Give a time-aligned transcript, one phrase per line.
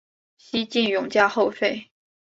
[0.39, 1.91] 西晋永嘉后废。